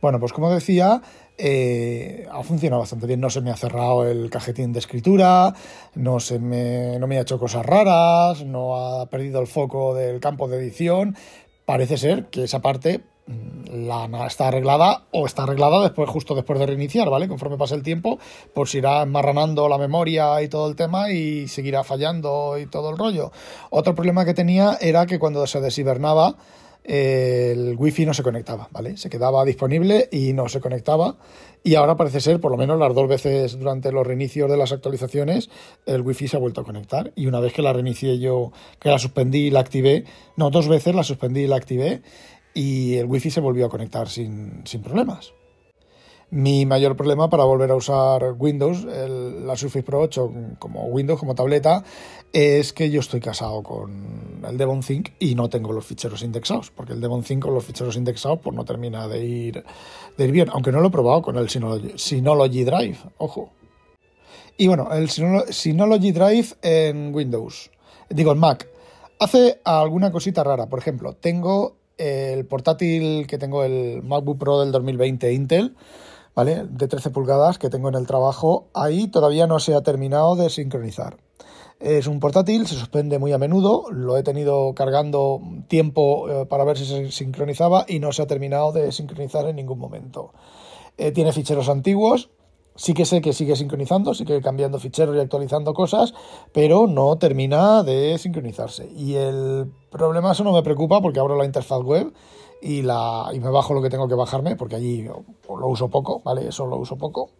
Bueno, 0.00 0.20
pues 0.20 0.32
como 0.32 0.50
decía, 0.50 1.02
eh, 1.38 2.26
ha 2.30 2.42
funcionado 2.42 2.80
bastante 2.80 3.06
bien. 3.06 3.20
No 3.20 3.30
se 3.30 3.40
me 3.40 3.50
ha 3.50 3.56
cerrado 3.56 4.06
el 4.06 4.28
cajetín 4.28 4.72
de 4.72 4.80
escritura, 4.80 5.54
no, 5.94 6.18
se 6.20 6.38
me, 6.38 6.98
no 6.98 7.06
me 7.06 7.18
ha 7.18 7.22
hecho 7.22 7.38
cosas 7.38 7.64
raras, 7.64 8.44
no 8.44 8.76
ha 8.76 9.06
perdido 9.06 9.40
el 9.40 9.46
foco 9.46 9.94
del 9.94 10.20
campo 10.20 10.48
de 10.48 10.58
edición. 10.58 11.16
Parece 11.64 11.96
ser 11.96 12.26
que 12.26 12.44
esa 12.44 12.60
parte 12.60 13.02
mm, 13.26 13.86
la, 13.86 14.26
está 14.26 14.48
arreglada 14.48 15.04
o 15.12 15.26
está 15.26 15.44
arreglada 15.44 15.82
después, 15.82 16.08
justo 16.10 16.34
después 16.34 16.58
de 16.58 16.66
reiniciar, 16.66 17.08
¿vale? 17.08 17.28
Conforme 17.28 17.56
pase 17.56 17.76
el 17.76 17.82
tiempo, 17.82 18.18
pues 18.52 18.74
irá 18.74 19.02
enmarranando 19.02 19.68
la 19.68 19.78
memoria 19.78 20.42
y 20.42 20.48
todo 20.48 20.68
el 20.68 20.74
tema 20.74 21.12
y 21.12 21.46
seguirá 21.46 21.84
fallando 21.84 22.58
y 22.58 22.66
todo 22.66 22.90
el 22.90 22.98
rollo. 22.98 23.30
Otro 23.70 23.94
problema 23.94 24.24
que 24.24 24.34
tenía 24.34 24.76
era 24.80 25.06
que 25.06 25.18
cuando 25.20 25.46
se 25.46 25.60
deshibernaba, 25.60 26.36
el 26.84 27.76
wifi 27.76 28.06
no 28.06 28.14
se 28.14 28.22
conectaba, 28.22 28.68
¿vale? 28.70 28.96
Se 28.96 29.10
quedaba 29.10 29.44
disponible 29.44 30.08
y 30.10 30.32
no 30.32 30.48
se 30.48 30.60
conectaba. 30.60 31.16
Y 31.62 31.74
ahora 31.74 31.96
parece 31.96 32.20
ser, 32.20 32.40
por 32.40 32.50
lo 32.50 32.56
menos 32.56 32.78
las 32.78 32.94
dos 32.94 33.08
veces 33.08 33.58
durante 33.58 33.92
los 33.92 34.06
reinicios 34.06 34.50
de 34.50 34.56
las 34.56 34.72
actualizaciones, 34.72 35.50
el 35.86 36.02
wifi 36.02 36.28
se 36.28 36.36
ha 36.36 36.40
vuelto 36.40 36.62
a 36.62 36.64
conectar. 36.64 37.12
Y 37.14 37.26
una 37.26 37.40
vez 37.40 37.52
que 37.52 37.62
la 37.62 37.72
reinicié 37.72 38.18
yo, 38.18 38.52
que 38.80 38.88
la 38.88 38.98
suspendí 38.98 39.46
y 39.46 39.50
la 39.50 39.60
activé, 39.60 40.04
no, 40.36 40.50
dos 40.50 40.68
veces 40.68 40.94
la 40.94 41.02
suspendí 41.02 41.40
y 41.40 41.46
la 41.46 41.56
activé, 41.56 42.02
y 42.54 42.96
el 42.96 43.06
wifi 43.06 43.30
se 43.30 43.40
volvió 43.40 43.66
a 43.66 43.68
conectar 43.68 44.08
sin, 44.08 44.62
sin 44.64 44.82
problemas. 44.82 45.32
Mi 46.30 46.66
mayor 46.66 46.94
problema 46.94 47.30
para 47.30 47.44
volver 47.44 47.70
a 47.70 47.74
usar 47.74 48.34
Windows, 48.38 48.84
la 48.84 49.56
Surface 49.56 49.82
Pro 49.82 50.00
8 50.00 50.32
como 50.58 50.84
Windows, 50.84 51.18
como 51.18 51.34
tableta, 51.34 51.84
es 52.34 52.74
que 52.74 52.90
yo 52.90 53.00
estoy 53.00 53.20
casado 53.20 53.62
con 53.62 54.42
el 54.46 54.58
Devon 54.58 54.80
Think 54.80 55.10
y 55.18 55.34
no 55.34 55.48
tengo 55.48 55.72
los 55.72 55.86
ficheros 55.86 56.22
indexados, 56.22 56.70
porque 56.70 56.92
el 56.92 57.00
Devon 57.00 57.22
Think 57.22 57.44
con 57.44 57.54
los 57.54 57.64
ficheros 57.64 57.96
indexados 57.96 58.40
pues 58.42 58.54
no 58.54 58.66
termina 58.66 59.08
de 59.08 59.24
ir, 59.24 59.64
de 60.18 60.30
bien, 60.30 60.50
aunque 60.52 60.70
no 60.70 60.82
lo 60.82 60.88
he 60.88 60.90
probado 60.90 61.22
con 61.22 61.38
el 61.38 61.48
Synology, 61.48 62.64
Drive, 62.64 62.98
ojo. 63.16 63.50
Y 64.58 64.66
bueno, 64.66 64.92
el 64.92 65.08
Synology 65.08 66.12
Drive 66.12 66.48
en 66.60 67.14
Windows, 67.14 67.70
digo 68.10 68.32
en 68.32 68.38
Mac, 68.38 68.68
hace 69.18 69.62
alguna 69.64 70.12
cosita 70.12 70.44
rara. 70.44 70.66
Por 70.66 70.78
ejemplo, 70.78 71.14
tengo 71.14 71.76
el 71.96 72.44
portátil 72.44 73.26
que 73.26 73.38
tengo, 73.38 73.64
el 73.64 74.02
MacBook 74.02 74.38
Pro 74.38 74.60
del 74.60 74.72
2020 74.72 75.32
Intel, 75.32 75.74
De 76.44 76.86
13 76.86 77.10
pulgadas 77.10 77.58
que 77.58 77.68
tengo 77.68 77.88
en 77.88 77.96
el 77.96 78.06
trabajo, 78.06 78.68
ahí 78.72 79.08
todavía 79.08 79.48
no 79.48 79.58
se 79.58 79.74
ha 79.74 79.82
terminado 79.82 80.36
de 80.36 80.50
sincronizar. 80.50 81.16
Es 81.80 82.06
un 82.06 82.20
portátil, 82.20 82.68
se 82.68 82.76
suspende 82.76 83.18
muy 83.18 83.32
a 83.32 83.38
menudo, 83.38 83.86
lo 83.90 84.16
he 84.16 84.22
tenido 84.22 84.72
cargando 84.72 85.40
tiempo 85.66 86.28
eh, 86.28 86.46
para 86.46 86.62
ver 86.62 86.78
si 86.78 86.84
se 86.84 87.10
sincronizaba 87.10 87.86
y 87.88 87.98
no 87.98 88.12
se 88.12 88.22
ha 88.22 88.28
terminado 88.28 88.70
de 88.70 88.92
sincronizar 88.92 89.48
en 89.48 89.56
ningún 89.56 89.80
momento. 89.80 90.32
Eh, 90.96 91.10
tiene 91.10 91.32
ficheros 91.32 91.68
antiguos, 91.68 92.30
sí 92.78 92.94
que 92.94 93.04
sé 93.04 93.20
que 93.20 93.32
sigue 93.32 93.56
sincronizando, 93.56 94.14
sigue 94.14 94.40
cambiando 94.40 94.78
ficheros 94.78 95.16
y 95.16 95.18
actualizando 95.18 95.74
cosas, 95.74 96.14
pero 96.52 96.86
no 96.86 97.18
termina 97.18 97.82
de 97.82 98.16
sincronizarse. 98.18 98.88
Y 98.96 99.16
el 99.16 99.70
problema 99.90 100.32
eso 100.32 100.44
no 100.44 100.52
me 100.52 100.62
preocupa 100.62 101.02
porque 101.02 101.18
abro 101.18 101.36
la 101.36 101.44
interfaz 101.44 101.82
web 101.82 102.12
y, 102.62 102.82
la, 102.82 103.30
y 103.34 103.40
me 103.40 103.50
bajo 103.50 103.74
lo 103.74 103.82
que 103.82 103.90
tengo 103.90 104.06
que 104.06 104.14
bajarme, 104.14 104.54
porque 104.54 104.76
allí 104.76 105.02
lo 105.02 105.66
uso 105.66 105.88
poco, 105.88 106.22
¿vale? 106.24 106.48
Eso 106.48 106.66
lo 106.66 106.76
uso 106.76 106.96
poco. 106.96 107.30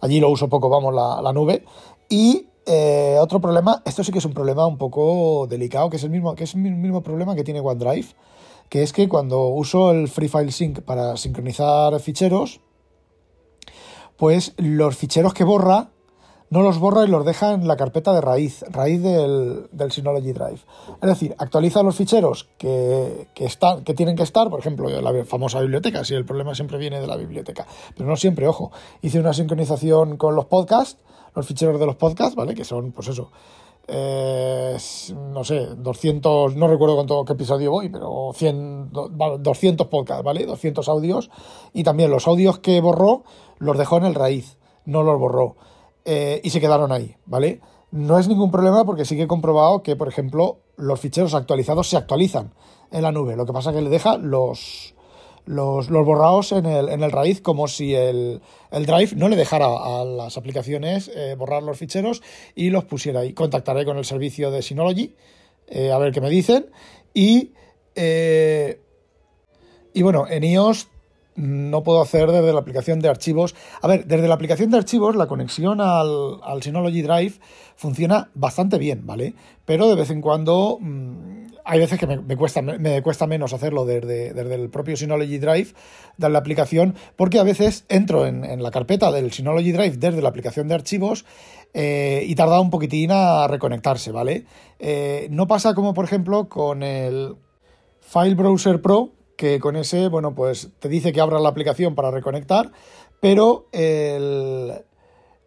Allí 0.00 0.18
lo 0.18 0.30
uso 0.30 0.48
poco, 0.48 0.70
vamos, 0.70 0.94
la, 0.94 1.20
la 1.20 1.32
nube. 1.34 1.62
Y 2.08 2.46
eh, 2.64 3.18
otro 3.20 3.38
problema, 3.38 3.82
esto 3.84 4.02
sí 4.02 4.12
que 4.12 4.18
es 4.18 4.24
un 4.24 4.32
problema 4.32 4.66
un 4.66 4.78
poco 4.78 5.46
delicado, 5.46 5.90
que 5.90 5.96
es 5.96 6.04
el 6.04 6.10
mismo, 6.10 6.34
que 6.34 6.44
es 6.44 6.54
el 6.54 6.60
mismo 6.60 7.02
problema 7.02 7.34
que 7.34 7.44
tiene 7.44 7.60
OneDrive, 7.60 8.06
que 8.70 8.82
es 8.82 8.94
que 8.94 9.10
cuando 9.10 9.48
uso 9.48 9.90
el 9.90 10.08
Free 10.08 10.28
File 10.28 10.52
Sync 10.52 10.80
para 10.80 11.18
sincronizar 11.18 12.00
ficheros, 12.00 12.60
pues 14.20 14.52
los 14.58 14.98
ficheros 14.98 15.32
que 15.32 15.44
borra 15.44 15.88
no 16.50 16.60
los 16.60 16.78
borra 16.78 17.04
y 17.04 17.06
los 17.06 17.24
deja 17.24 17.54
en 17.54 17.66
la 17.66 17.78
carpeta 17.78 18.12
de 18.12 18.20
raíz, 18.20 18.62
raíz 18.68 19.02
del, 19.02 19.70
Synology 19.90 20.32
Drive. 20.32 20.60
Es 21.00 21.08
decir, 21.08 21.34
actualiza 21.38 21.82
los 21.82 21.96
ficheros 21.96 22.50
que, 22.58 23.28
están, 23.36 23.82
que 23.82 23.94
tienen 23.94 24.16
que 24.16 24.22
estar, 24.22 24.50
por 24.50 24.60
ejemplo, 24.60 24.90
la 24.90 25.24
famosa 25.24 25.60
biblioteca, 25.60 26.04
si 26.04 26.14
el 26.14 26.26
problema 26.26 26.54
siempre 26.54 26.76
viene 26.76 27.00
de 27.00 27.06
la 27.06 27.16
biblioteca, 27.16 27.66
pero 27.96 28.10
no 28.10 28.16
siempre, 28.16 28.46
ojo. 28.46 28.72
Hice 29.00 29.20
una 29.20 29.32
sincronización 29.32 30.18
con 30.18 30.34
los 30.34 30.44
podcasts, 30.44 31.00
los 31.34 31.46
ficheros 31.46 31.80
de 31.80 31.86
los 31.86 31.96
podcasts, 31.96 32.34
¿vale? 32.34 32.54
Que 32.54 32.64
son, 32.64 32.92
pues 32.92 33.08
eso, 33.08 33.30
eh, 33.88 34.76
no 35.32 35.44
sé, 35.44 35.66
200, 35.76 36.56
no 36.56 36.68
recuerdo 36.68 36.96
cuánto 36.96 37.24
qué 37.24 37.32
episodio 37.32 37.70
voy, 37.70 37.88
pero 37.88 38.32
100, 38.34 38.90
200 39.40 39.86
podcasts, 39.86 40.22
¿vale? 40.22 40.44
200 40.44 40.88
audios. 40.88 41.30
Y 41.72 41.84
también 41.84 42.10
los 42.10 42.28
audios 42.28 42.58
que 42.58 42.80
borró 42.80 43.24
los 43.60 43.78
dejó 43.78 43.98
en 43.98 44.06
el 44.06 44.16
raíz, 44.16 44.58
no 44.84 45.04
los 45.04 45.20
borró. 45.20 45.56
Eh, 46.04 46.40
y 46.42 46.50
se 46.50 46.60
quedaron 46.60 46.90
ahí, 46.90 47.14
¿vale? 47.26 47.60
No 47.92 48.18
es 48.18 48.26
ningún 48.26 48.50
problema 48.50 48.84
porque 48.84 49.04
sí 49.04 49.16
que 49.16 49.24
he 49.24 49.28
comprobado 49.28 49.82
que, 49.82 49.94
por 49.94 50.08
ejemplo, 50.08 50.58
los 50.76 50.98
ficheros 50.98 51.34
actualizados 51.34 51.88
se 51.88 51.96
actualizan 51.96 52.52
en 52.90 53.02
la 53.02 53.12
nube. 53.12 53.36
Lo 53.36 53.46
que 53.46 53.52
pasa 53.52 53.70
es 53.70 53.76
que 53.76 53.82
le 53.82 53.90
deja 53.90 54.16
los, 54.16 54.94
los, 55.44 55.88
borrados 55.90 56.52
en 56.52 56.64
el, 56.66 56.88
en 56.88 57.02
el, 57.02 57.12
raíz 57.12 57.42
como 57.42 57.68
si 57.68 57.94
el, 57.94 58.40
Drive 58.72 59.10
no 59.14 59.28
le 59.28 59.36
dejara 59.36 59.66
a 59.66 60.04
las 60.04 60.38
aplicaciones 60.38 61.10
eh, 61.14 61.34
borrar 61.36 61.62
los 61.62 61.76
ficheros 61.76 62.22
y 62.54 62.70
los 62.70 62.84
pusiera 62.84 63.20
ahí. 63.20 63.34
Contactaré 63.34 63.84
con 63.84 63.98
el 63.98 64.06
servicio 64.06 64.50
de 64.50 64.62
Synology 64.62 65.14
eh, 65.66 65.92
a 65.92 65.98
ver 65.98 66.12
qué 66.12 66.22
me 66.22 66.30
dicen. 66.30 66.70
Y, 67.12 67.52
y 69.92 70.02
bueno, 70.02 70.26
en 70.28 70.44
iOS 70.44 70.88
no 71.40 71.82
puedo 71.82 72.02
hacer 72.02 72.30
desde 72.30 72.52
la 72.52 72.60
aplicación 72.60 73.00
de 73.00 73.08
archivos. 73.08 73.54
A 73.80 73.88
ver, 73.88 74.06
desde 74.06 74.28
la 74.28 74.34
aplicación 74.34 74.70
de 74.70 74.78
archivos 74.78 75.16
la 75.16 75.26
conexión 75.26 75.80
al, 75.80 76.62
Synology 76.62 77.02
Drive 77.02 77.34
funciona 77.76 78.30
bastante 78.34 78.78
bien, 78.78 79.06
¿vale? 79.06 79.34
Pero 79.64 79.88
de 79.88 79.94
vez 79.94 80.10
en 80.10 80.20
cuando 80.20 80.78
mm, 80.80 81.46
hay 81.64 81.78
veces 81.78 81.98
que 81.98 82.06
me, 82.06 82.36
cuesta, 82.36 82.60
me, 82.60 83.02
cuesta 83.02 83.26
menos 83.26 83.52
hacerlo 83.52 83.86
desde, 83.86 84.28
el 84.28 84.70
propio 84.70 84.96
Synology 84.96 85.38
Drive 85.38 85.68
de 86.18 86.28
la 86.28 86.38
aplicación, 86.38 86.94
porque 87.16 87.38
a 87.38 87.42
veces 87.42 87.84
entro 87.88 88.26
en, 88.26 88.62
la 88.62 88.70
carpeta 88.70 89.10
del 89.10 89.32
Synology 89.32 89.72
Drive 89.72 89.96
desde 89.96 90.20
la 90.20 90.28
aplicación 90.28 90.68
de 90.68 90.74
archivos 90.74 91.24
eh, 91.72 92.24
y 92.26 92.34
tarda 92.34 92.60
un 92.60 92.70
poquitín 92.70 93.12
a 93.12 93.46
reconectarse, 93.48 94.12
¿vale? 94.12 94.44
Eh, 94.78 95.28
no 95.30 95.46
pasa 95.46 95.74
como, 95.74 95.94
por 95.94 96.04
ejemplo, 96.04 96.48
con 96.48 96.82
el 96.82 97.36
File 98.00 98.34
Browser 98.34 98.82
Pro, 98.82 99.12
que 99.40 99.58
con 99.58 99.74
ese, 99.74 100.08
bueno, 100.08 100.34
pues 100.34 100.68
te 100.80 100.90
dice 100.90 101.14
que 101.14 101.20
abra 101.22 101.40
la 101.40 101.48
aplicación 101.48 101.94
para 101.94 102.10
reconectar, 102.10 102.72
pero 103.20 103.68
el... 103.72 104.84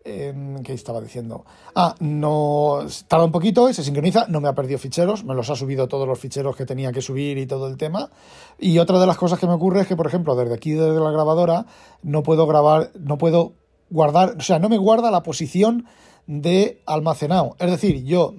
Em, 0.03 0.63
¿Qué 0.63 0.73
estaba 0.73 0.99
diciendo? 0.99 1.45
Ah, 1.75 1.93
no 1.99 2.79
tarda 3.07 3.25
un 3.25 3.31
poquito 3.31 3.69
y 3.69 3.75
se 3.75 3.83
sincroniza, 3.83 4.25
no 4.29 4.41
me 4.41 4.49
ha 4.49 4.55
perdido 4.55 4.79
ficheros, 4.79 5.23
me 5.23 5.35
los 5.35 5.51
ha 5.51 5.55
subido 5.55 5.87
todos 5.87 6.07
los 6.07 6.17
ficheros 6.17 6.55
que 6.55 6.65
tenía 6.65 6.91
que 6.91 7.03
subir 7.03 7.37
y 7.37 7.45
todo 7.45 7.67
el 7.67 7.77
tema. 7.77 8.09
Y 8.57 8.79
otra 8.79 8.97
de 8.97 9.05
las 9.05 9.15
cosas 9.15 9.37
que 9.37 9.45
me 9.45 9.53
ocurre 9.53 9.81
es 9.81 9.87
que, 9.87 9.95
por 9.95 10.07
ejemplo, 10.07 10.35
desde 10.35 10.55
aquí, 10.55 10.71
desde 10.71 10.99
la 10.99 11.11
grabadora, 11.11 11.67
no 12.01 12.23
puedo 12.23 12.47
grabar, 12.47 12.89
no 12.99 13.19
puedo 13.19 13.53
guardar, 13.91 14.37
o 14.39 14.41
sea, 14.41 14.57
no 14.57 14.69
me 14.69 14.79
guarda 14.79 15.11
la 15.11 15.21
posición 15.21 15.85
de 16.25 16.81
almacenado. 16.87 17.55
Es 17.59 17.69
decir, 17.69 18.03
yo 18.03 18.33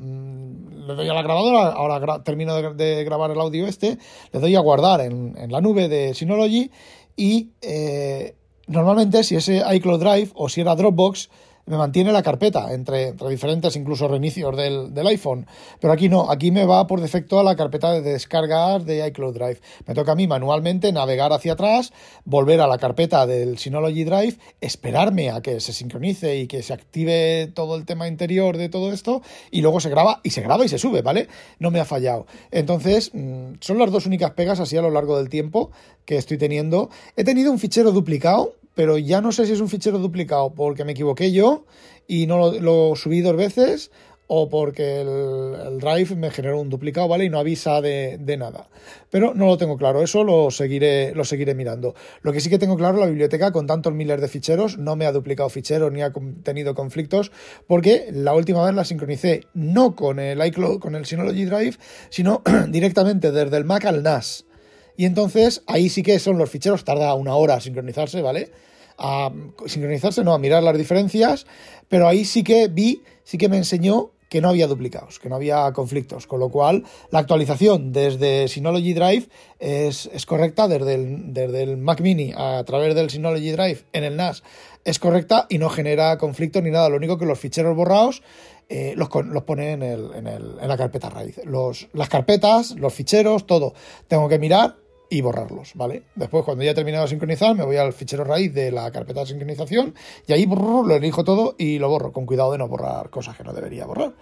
le 0.86 0.94
doy 0.94 1.08
a 1.08 1.14
la 1.14 1.22
grabadora, 1.22 1.72
ahora 1.72 2.22
termino 2.22 2.74
de, 2.74 3.04
grabar 3.04 3.30
el 3.30 3.40
audio 3.40 3.66
este, 3.66 3.98
le 4.32 4.40
doy 4.40 4.54
a 4.54 4.60
guardar 4.60 5.00
en, 5.00 5.34
la 5.50 5.60
nube 5.60 5.88
de 5.88 6.14
Synology 6.14 6.70
y 7.16 7.50
eh, 7.62 8.34
normalmente 8.66 9.22
si 9.24 9.36
ese 9.36 9.62
iCloud 9.74 10.00
Drive 10.00 10.30
o 10.34 10.48
si 10.48 10.60
era 10.60 10.74
Dropbox, 10.74 11.30
me 11.66 11.76
mantiene 11.76 12.12
la 12.12 12.22
carpeta 12.22 12.72
entre, 12.72 13.08
entre 13.08 13.28
diferentes 13.28 13.76
incluso 13.76 14.08
reinicios 14.08 14.56
del, 14.56 14.92
del, 14.92 15.06
iPhone. 15.06 15.46
Pero 15.80 15.92
aquí 15.92 16.08
no, 16.08 16.30
aquí 16.30 16.50
me 16.50 16.66
va 16.66 16.86
por 16.86 17.00
defecto 17.00 17.40
a 17.40 17.44
la 17.44 17.56
carpeta 17.56 17.92
de 17.92 18.02
descargar 18.02 18.84
de 18.84 19.06
iCloud 19.08 19.34
Drive. 19.34 19.60
Me 19.86 19.94
toca 19.94 20.12
a 20.12 20.14
mí 20.14 20.26
manualmente 20.26 20.92
navegar 20.92 21.32
hacia 21.32 21.54
atrás, 21.54 21.92
volver 22.24 22.60
a 22.60 22.66
la 22.66 22.78
carpeta 22.78 23.26
del 23.26 23.58
Synology 23.58 24.04
Drive, 24.04 24.36
esperarme 24.60 25.30
a 25.30 25.40
que 25.40 25.60
se 25.60 25.72
sincronice 25.72 26.36
y 26.38 26.46
que 26.46 26.62
se 26.62 26.72
active 26.72 27.50
todo 27.54 27.76
el 27.76 27.84
tema 27.84 28.08
interior 28.08 28.56
de 28.56 28.68
todo 28.68 28.92
esto 28.92 29.22
y 29.50 29.62
luego 29.62 29.80
se 29.80 29.90
graba 29.90 30.20
y 30.22 30.30
se 30.30 30.42
graba 30.42 30.64
y 30.64 30.68
se 30.68 30.78
sube, 30.78 31.02
¿vale? 31.02 31.28
No 31.58 31.70
me 31.70 31.80
ha 31.80 31.84
fallado. 31.84 32.26
Entonces, 32.50 33.10
mm, 33.14 33.54
son 33.60 33.78
las 33.78 33.90
dos 33.90 34.06
únicas 34.06 34.32
pegas 34.32 34.60
así 34.60 34.76
a 34.76 34.82
lo 34.82 34.90
largo 34.90 35.16
del 35.16 35.28
tiempo 35.28 35.70
que 36.04 36.16
estoy 36.16 36.38
teniendo. 36.38 36.90
He 37.16 37.24
tenido 37.24 37.50
un 37.50 37.58
fichero 37.58 37.92
duplicado 37.92 38.54
pero 38.74 38.98
ya 38.98 39.20
no 39.20 39.32
sé 39.32 39.46
si 39.46 39.52
es 39.52 39.60
un 39.60 39.68
fichero 39.68 39.98
duplicado 39.98 40.54
porque 40.54 40.84
me 40.84 40.92
equivoqué 40.92 41.32
yo 41.32 41.64
y 42.06 42.26
no 42.26 42.52
lo, 42.52 42.96
subí 42.96 43.20
dos 43.20 43.36
veces 43.36 43.90
o 44.26 44.48
porque 44.48 45.02
el, 45.02 45.78
drive 45.78 46.16
me 46.16 46.30
generó 46.30 46.58
un 46.58 46.70
duplicado, 46.70 47.08
¿vale? 47.08 47.26
Y 47.26 47.28
no 47.28 47.38
avisa 47.38 47.80
de, 47.82 48.36
nada. 48.38 48.68
Pero 49.10 49.34
no 49.34 49.46
lo 49.46 49.58
tengo 49.58 49.76
claro, 49.76 50.02
eso 50.02 50.24
lo 50.24 50.50
seguiré, 50.50 51.14
lo 51.14 51.24
seguiré 51.24 51.54
mirando. 51.54 51.94
Lo 52.22 52.32
que 52.32 52.40
sí 52.40 52.48
que 52.48 52.58
tengo 52.58 52.76
claro, 52.76 52.98
la 52.98 53.06
biblioteca 53.06 53.52
con 53.52 53.66
tantos 53.66 53.92
miles 53.92 54.20
de 54.20 54.28
ficheros 54.28 54.78
no 54.78 54.96
me 54.96 55.06
ha 55.06 55.12
duplicado 55.12 55.50
ficheros 55.50 55.92
ni 55.92 56.00
ha 56.00 56.12
tenido 56.42 56.74
conflictos, 56.74 57.32
porque 57.66 58.08
la 58.12 58.34
última 58.34 58.64
vez 58.64 58.74
la 58.74 58.84
sincronicé 58.84 59.42
no 59.52 59.94
con 59.94 60.18
el 60.18 60.44
iCloud, 60.44 60.80
con 60.80 60.94
el 60.94 61.04
Synology 61.04 61.44
Drive, 61.44 61.76
sino 62.08 62.42
directamente 62.68 63.30
desde 63.30 63.56
el 63.56 63.64
Mac 63.64 63.84
al 63.84 64.02
NAS. 64.02 64.46
Y 64.96 65.06
entonces 65.06 65.62
ahí 65.66 65.88
sí 65.88 66.02
que 66.02 66.18
son 66.18 66.38
los 66.38 66.50
ficheros, 66.50 66.84
tarda 66.84 67.14
una 67.14 67.34
hora 67.34 67.54
a 67.54 67.60
sincronizarse, 67.60 68.22
¿vale? 68.22 68.50
A 68.98 69.32
sincronizarse, 69.66 70.22
no, 70.22 70.34
a 70.34 70.38
mirar 70.38 70.62
las 70.62 70.78
diferencias, 70.78 71.46
pero 71.88 72.08
ahí 72.08 72.24
sí 72.24 72.44
que 72.44 72.68
vi, 72.68 73.02
sí 73.24 73.38
que 73.38 73.48
me 73.48 73.56
enseñó 73.56 74.10
que 74.28 74.40
no 74.40 74.48
había 74.48 74.66
duplicados, 74.66 75.20
que 75.20 75.28
no 75.28 75.36
había 75.36 75.72
conflictos, 75.72 76.26
con 76.26 76.40
lo 76.40 76.48
cual 76.48 76.84
la 77.10 77.20
actualización 77.20 77.92
desde 77.92 78.48
Synology 78.48 78.92
Drive 78.92 79.28
es, 79.60 80.08
correcta, 80.26 80.66
desde 80.66 80.94
el, 80.94 81.32
desde 81.32 81.62
el, 81.62 81.76
Mac 81.76 82.00
Mini 82.00 82.32
a 82.36 82.64
través 82.64 82.96
del 82.96 83.10
Synology 83.10 83.52
Drive 83.52 83.84
en 83.92 84.02
el 84.02 84.16
NAS 84.16 84.42
es 84.84 84.98
correcta 84.98 85.46
y 85.48 85.58
no 85.58 85.70
genera 85.70 86.18
conflictos 86.18 86.62
ni 86.62 86.70
nada, 86.70 86.88
lo 86.88 86.96
único 86.96 87.16
que 87.16 87.26
los 87.26 87.38
ficheros 87.38 87.76
borrados 87.76 88.22
eh, 88.68 88.94
los, 88.96 89.08
los, 89.26 89.42
pone 89.44 89.72
en, 89.72 89.82
el, 89.82 90.10
en, 90.14 90.26
el, 90.26 90.56
en, 90.60 90.68
la 90.68 90.76
carpeta 90.76 91.10
raíz. 91.10 91.38
Los, 91.44 91.88
las 91.92 92.08
carpetas, 92.08 92.72
los 92.72 92.94
ficheros, 92.94 93.46
todo. 93.46 93.74
Tengo 94.08 94.28
que 94.28 94.38
mirar 94.38 94.76
y 95.10 95.20
borrarlos, 95.20 95.72
¿vale? 95.74 96.04
Después, 96.14 96.44
cuando 96.44 96.64
ya 96.64 96.72
he 96.72 96.74
terminado 96.74 97.04
de 97.04 97.10
sincronizar, 97.10 97.54
me 97.54 97.64
voy 97.64 97.76
al 97.76 97.92
fichero 97.92 98.24
raíz 98.24 98.52
de 98.52 98.70
la 98.70 98.90
carpeta 98.90 99.20
de 99.20 99.26
sincronización 99.26 99.94
y 100.26 100.32
ahí 100.32 100.46
lo 100.46 100.94
elijo 100.94 101.24
todo 101.24 101.54
y 101.58 101.78
lo 101.78 101.88
borro, 101.88 102.12
con 102.12 102.26
cuidado 102.26 102.52
de 102.52 102.58
no 102.58 102.68
borrar 102.68 103.10
cosas 103.10 103.36
que 103.36 103.44
no 103.44 103.52
debería 103.52 103.86
borrar. 103.86 104.14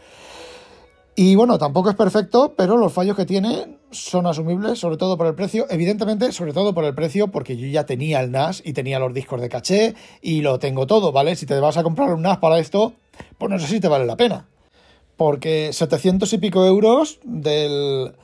Y 1.15 1.35
bueno, 1.35 1.59
tampoco 1.59 1.91
es 1.91 1.97
perfecto, 1.97 2.55
pero 2.57 2.79
los 2.79 2.93
fallos 2.93 3.17
que 3.17 3.27
tiene 3.27 3.79
son 3.91 4.27
asumibles, 4.27 4.79
sobre 4.79 4.97
todo 4.97 5.19
por 5.19 5.27
el 5.27 5.35
precio. 5.35 5.67
Evidentemente, 5.69 6.33
sobre 6.33 6.55
todo 6.55 6.73
por 6.73 6.85
el 6.85 6.95
precio, 6.95 7.29
porque 7.29 7.57
yo 7.59 7.67
ya 7.67 7.85
tenía 7.85 8.21
el 8.21 8.31
NAS 8.31 8.63
y 8.65 8.73
tenía 8.73 8.99
los 8.99 9.13
discos 9.13 9.41
de 9.41 9.51
caché 9.51 9.95
y 10.23 10.41
lo 10.41 10.59
tengo 10.59 10.87
todo, 10.87 11.13
¿vale? 11.13 11.37
Si 11.37 11.45
te 11.45 11.61
vas 11.61 11.77
a 11.77 11.83
comprar 11.83 12.15
un 12.15 12.23
NAS 12.23 12.39
para 12.39 12.59
esto, 12.59 12.95
pues 13.37 13.51
no 13.51 13.59
sé 13.59 13.67
si 13.67 13.79
te 13.79 13.89
vale 13.89 14.07
la 14.07 14.17
pena. 14.17 14.49
Porque 15.19 15.71
700 15.75 16.33
y 16.33 16.39
pico 16.39 16.65
euros 16.65 17.21
del, 17.25 18.15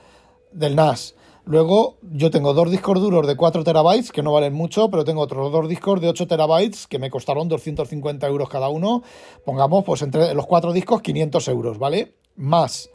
del 0.53 0.75
NAS. 0.75 1.15
Luego 1.49 1.97
yo 2.03 2.31
tengo 2.31 2.53
dos 2.53 2.71
discos 2.71 3.01
duros 3.01 3.27
de 3.27 3.35
4 3.35 3.65
terabytes, 3.65 4.13
que 4.13 4.23
no 4.23 4.33
valen 4.33 4.53
mucho, 4.53 4.91
pero 4.91 5.07
tengo 5.07 5.23
otros 5.23 5.51
dos 5.51 5.67
discos 5.67 5.99
de 5.99 6.09
8 6.09 6.27
terabytes 6.27 6.87
que 6.87 6.99
me 6.99 7.09
costaron 7.09 7.49
250 7.49 8.27
euros 8.27 8.51
cada 8.51 8.69
uno. 8.69 9.03
Pongamos, 9.47 9.83
pues 9.83 10.03
entre 10.03 10.35
los 10.35 10.45
cuatro 10.45 10.75
discos 10.75 11.01
500 11.01 11.49
euros, 11.49 11.79
¿vale? 11.79 12.17
Más 12.37 12.91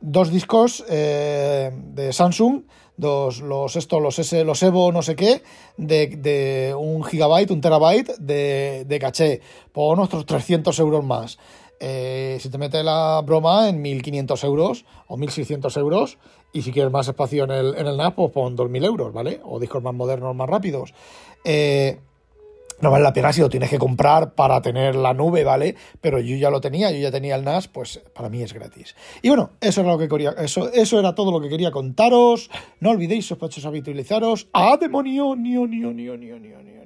dos 0.00 0.30
discos 0.30 0.84
eh, 0.88 1.72
de 1.74 2.12
Samsung, 2.12 2.62
dos, 2.96 3.40
los, 3.40 3.74
esto, 3.74 3.98
los, 3.98 4.16
S, 4.20 4.44
los 4.44 4.62
Evo 4.62 4.92
no 4.92 5.02
sé 5.02 5.16
qué, 5.16 5.42
de, 5.76 6.72
un 6.78 7.02
gigabyte, 7.02 7.50
un 7.50 7.60
terabyte 7.60 8.16
de, 8.18 8.84
de 8.86 8.98
caché, 9.00 9.40
por 9.72 9.96
nuestros 9.98 10.24
300 10.24 10.78
euros 10.78 11.04
más. 11.04 11.38
Eh, 11.80 12.38
si 12.40 12.50
te 12.50 12.58
mete 12.58 12.82
la 12.82 13.22
broma 13.24 13.68
en 13.68 13.82
1.500 13.82 14.44
euros 14.44 14.84
o 15.06 15.16
1.600 15.16 15.76
euros 15.78 16.18
y 16.52 16.62
si 16.62 16.72
quieres 16.72 16.92
más 16.92 17.06
espacio 17.08 17.44
en 17.44 17.50
el, 17.50 17.74
en 17.76 17.86
el 17.86 17.96
NAS, 17.96 18.14
pues 18.14 18.32
pon 18.32 18.56
2.000 18.56 18.84
euros, 18.84 19.12
¿vale? 19.12 19.40
O 19.44 19.60
discos 19.60 19.82
más 19.82 19.94
modernos, 19.94 20.34
más 20.34 20.48
rápidos. 20.48 20.94
Eh, 21.44 21.98
no 22.80 22.92
vale 22.92 23.02
la 23.02 23.12
pena 23.12 23.32
si 23.32 23.40
lo 23.40 23.48
tienes 23.48 23.70
que 23.70 23.78
comprar 23.78 24.34
para 24.34 24.62
tener 24.62 24.94
la 24.94 25.12
nube, 25.12 25.42
¿vale? 25.42 25.74
Pero 26.00 26.20
yo 26.20 26.36
ya 26.36 26.48
lo 26.48 26.60
tenía, 26.60 26.92
yo 26.92 26.98
ya 26.98 27.10
tenía 27.10 27.34
el 27.34 27.44
NAS, 27.44 27.66
pues 27.66 28.00
para 28.14 28.28
mí 28.28 28.40
es 28.42 28.52
gratis. 28.52 28.94
Y 29.20 29.28
bueno, 29.28 29.50
eso 29.60 29.80
era 29.80 29.90
lo 29.90 29.98
que 29.98 30.08
quería, 30.08 30.30
eso, 30.38 30.72
eso 30.72 30.98
era 30.98 31.14
todo 31.14 31.32
lo 31.32 31.40
que 31.40 31.48
quería 31.48 31.72
contaros. 31.72 32.50
No 32.80 32.90
olvidéis, 32.90 33.26
sospechosos, 33.26 33.66
habitualizaros. 33.66 34.48
¡Ah, 34.52 34.76
demonio! 34.80 35.34
¡Nio, 35.34 35.66
nio, 35.66 35.92
nio, 35.92 36.16
nio, 36.16 36.38
nio, 36.38 36.62
nio! 36.62 36.77